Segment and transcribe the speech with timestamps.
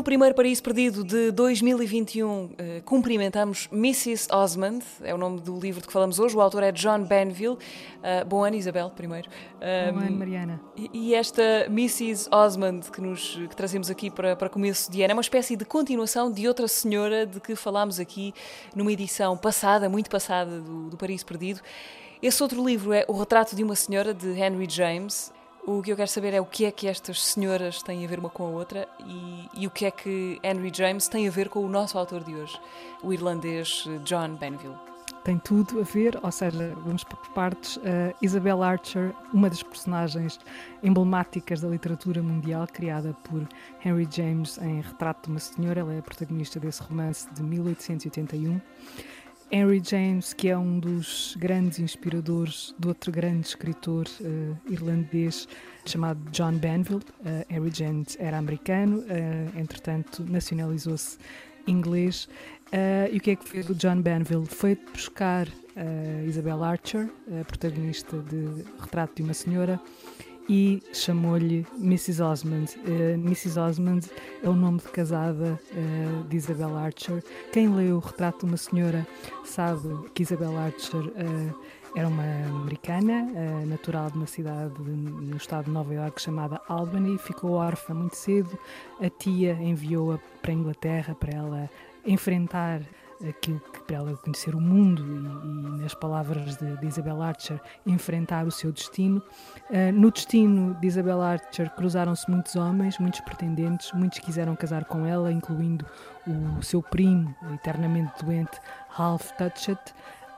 [0.00, 4.28] No primeiro Paraíso Perdido de 2021, eh, cumprimentamos Mrs.
[4.32, 6.34] Osmond, é o nome do livro de que falamos hoje.
[6.34, 7.58] O autor é John Banville.
[7.58, 9.28] Uh, bom ano, Isabel, primeiro.
[9.60, 10.60] Um, bom ano, Mariana.
[10.74, 12.30] E, e, esta Mrs.
[12.32, 15.66] Osmond que, nos, que trazemos aqui para, para começo de ano é uma espécie de
[15.66, 18.32] continuação de outra senhora de que falámos aqui
[18.74, 21.60] numa edição passada, muito passada, do, do Paraíso Perdido.
[22.22, 25.30] Esse outro livro é O Retrato de uma Senhora, de Henry James.
[25.66, 28.18] O que eu quero saber é o que é que estas senhoras têm a ver
[28.18, 31.48] uma com a outra e, e, o que é que Henry James tem a ver
[31.48, 32.58] com o nosso autor de hoje,
[33.02, 34.90] o irlandês John Benville.
[35.22, 37.76] Tem tudo a ver, ou seja, vamos por partes.
[37.76, 40.40] Uh, Isabel Archer, uma das personagens
[40.82, 43.46] emblemáticas da literatura mundial, criada por
[43.84, 48.60] Henry James em Retrato de uma Senhora, ela é a protagonista desse romance de 1881.
[49.52, 55.48] Henry James, que é um dos grandes inspiradores de outro grande escritor uh, irlandês
[55.84, 57.02] chamado John Banville.
[57.20, 61.18] Uh, Henry James era americano, uh, entretanto nacionalizou-se
[61.66, 62.28] inglês.
[63.12, 64.46] e o que é que fez o John Banville?
[64.46, 65.46] Foi buscar
[66.26, 67.08] Isabel Archer,
[67.40, 69.80] a protagonista de Retrato de uma Senhora,
[70.48, 72.22] e chamou-lhe Mrs.
[72.22, 72.76] Osmond.
[72.78, 73.58] Uh, Mrs.
[73.58, 74.10] Osmond
[74.42, 77.22] é o nome de casada uh, de Isabel Archer.
[77.52, 79.06] Quem leu o retrato de uma senhora
[79.44, 81.60] sabe que Isabel Archer uh,
[81.96, 82.22] era uma
[82.62, 83.26] americana,
[83.66, 87.18] natural de uma cidade no estado de Nova Iorque chamada Albany.
[87.18, 88.56] Ficou órfã muito cedo.
[89.00, 91.70] A tia enviou-a para a Inglaterra para ela
[92.06, 92.80] enfrentar
[93.28, 97.60] aquilo que para ela conhecer o mundo e, e nas palavras de, de, Isabel Archer,
[97.86, 99.22] enfrentar o seu destino.
[99.70, 105.04] Uh, no destino de Isabel Archer cruzaram-se muitos homens, muitos pretendentes, muitos quiseram casar com
[105.06, 105.84] ela, incluindo
[106.58, 109.80] o seu primo, eternamente doente, Ralph Touchett.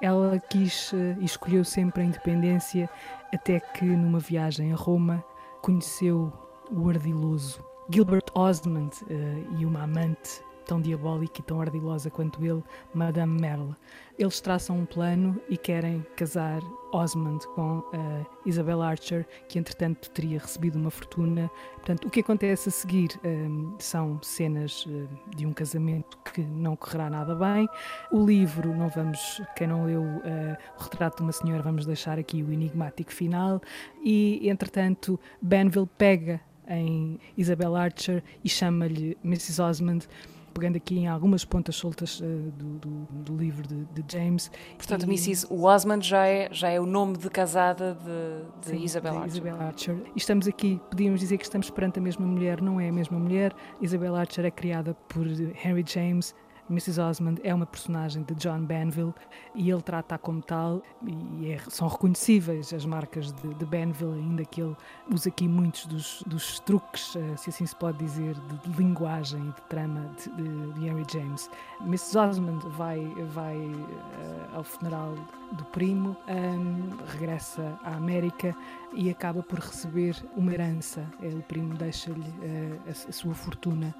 [0.00, 2.88] Ela quis uh, e escolheu sempre a independência,
[3.32, 5.24] até que numa viagem a Roma
[5.60, 6.32] conheceu
[6.70, 12.62] o ardiloso Gilbert Osmond uh, e uma amante tão diabólica e tão ardilosa quanto ele,
[12.94, 13.74] Madame Merle.
[14.18, 16.60] Eles traçam um plano e querem casar
[16.92, 21.50] Osmond com uh, Isabel Archer, que entretanto teria recebido uma fortuna.
[21.76, 26.42] Portanto, o que acontece a seguir um, eh, são cenas uh, de um casamento que
[26.42, 27.68] não correrá nada bem.
[28.12, 32.18] O livro, não vamos, quem não leu uh, o retrato de uma senhora, vamos deixar
[32.18, 33.60] aqui o enigmático final.
[34.02, 39.60] E entretanto, Benville pega em Isabel Archer e chama-lhe Mrs.
[39.60, 40.08] Osmond
[40.52, 42.24] pegando aqui em algumas pontas soltas uh,
[42.56, 44.50] do, do, do, livro de, de James.
[44.76, 45.06] Portanto, e...
[45.06, 45.46] Mrs.
[45.50, 49.28] Osmond já é, já é o nome de casada de, de Sim, Isabel Archer.
[49.28, 49.96] Isabel Archer.
[50.14, 53.18] E estamos aqui, podíamos dizer que estamos perante a mesma mulher, não é a mesma
[53.18, 53.54] mulher.
[53.80, 56.34] Isabel Archer é criada por Henry James,
[56.72, 57.00] Mrs.
[57.00, 59.12] Osmond é uma personagem de John Banville
[59.54, 64.44] e ele trata-a como tal e é, são reconhecíveis as marcas de, de, Banville, ainda
[64.44, 64.74] que ele
[65.10, 69.40] usa aqui muitos dos, dos truques, eh, se assim se pode dizer, de, de linguagem
[69.40, 71.50] e de trama de, de, Henry James.
[71.82, 72.18] Mrs.
[72.18, 75.14] Osmond vai, vai uh, ao funeral
[75.52, 78.56] do primo, um, regressa à América
[78.94, 81.06] e acaba por receber uma herança.
[81.20, 83.94] O primo deixa-lhe uh, a, a sua fortuna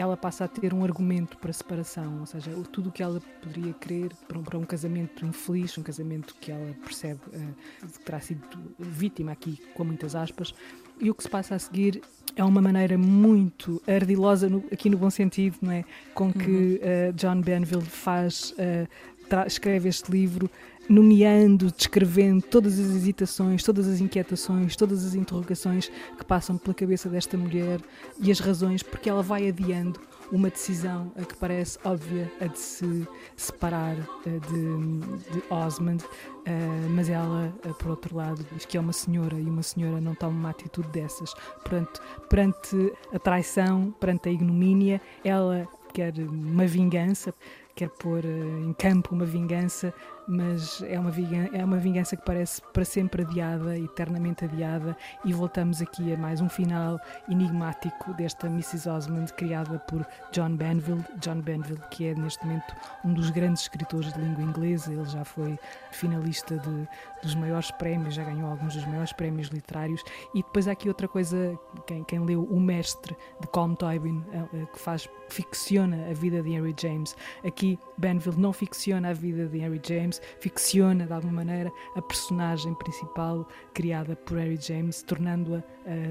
[0.00, 3.72] ela passa a ter um argumento para separação, ou seja, tudo o que ela poderia
[3.74, 8.20] querer para um, para um casamento infeliz, um casamento que ela percebe uh, que terá
[8.20, 8.42] sido
[8.78, 10.54] vítima aqui, com muitas aspas,
[11.00, 12.00] e o que se passa a seguir
[12.36, 15.84] é uma maneira muito ardilosa, no, aqui no bom sentido, não é?
[16.14, 20.50] Com que uh, John Benville faz, uh, escreve este livro
[20.88, 27.08] nomeando, descrevendo todas as hesitações, todas as inquietações, todas as interrogações que passam pela cabeça
[27.08, 27.80] desta mulher
[28.20, 30.00] e as razões porque ela vai adiando
[30.32, 33.06] uma decisão a que parece óbvia, a de se
[33.36, 38.80] separar eh, de, de Osmond, uh, mas ela, uh, por outro lado, diz que é
[38.80, 41.34] uma senhora e uma senhora não toma uma atitude dessas.
[41.60, 42.00] Portanto,
[42.30, 47.34] perante a traição, perante a ignomínia, ela quer uma vingança,
[47.74, 49.92] quer pôr em campo uma vingança,
[50.26, 55.32] mas é uma, vingança, é uma vingança que parece para sempre adiada, eternamente adiada, e
[55.32, 58.88] voltamos aqui a mais um final enigmático desta Mrs.
[58.88, 61.04] Osmond, criada por John Banville.
[61.20, 62.74] John Banville, que é neste momento
[63.04, 65.58] um dos grandes escritores de língua inglesa, ele já foi
[65.90, 66.88] finalista de,
[67.22, 70.02] dos maiores prémios, já ganhou alguns dos maiores prémios literários.
[70.34, 74.44] E depois há aqui outra coisa, quem, quem leu O Mestre, de Colm Tobin, eh,
[74.54, 77.16] eh, que faz, ficciona a vida de Henry James.
[77.44, 82.02] Aqui, Banville não ficciona a vida de Henry James James ficciona de alguma maneira a
[82.02, 85.62] personagem principal criada por Harry James, tornando-a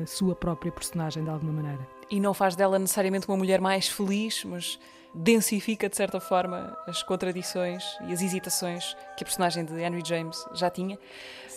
[0.01, 1.87] a sua própria personagem de alguma maneira.
[2.09, 4.79] E não faz dela necessariamente uma mulher mais feliz, mas
[5.13, 10.45] densifica de certa forma as contradições e as hesitações que a personagem de Henry James
[10.53, 10.97] já tinha.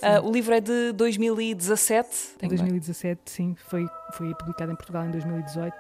[0.02, 2.36] Uh, o livro é de 2017.
[2.42, 5.74] Em 2017, sim, foi, foi publicado em Portugal em 2018.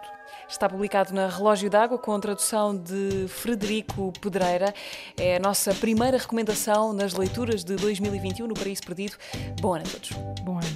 [0.48, 4.72] Está publicado na Relógio d'Água com tradução de Frederico Pedreira.
[5.16, 9.16] É a nossa primeira recomendação nas leituras de 2021 no Paraíso Perdido.
[9.60, 10.10] Bom ano a todos.
[10.42, 10.73] Bom ano.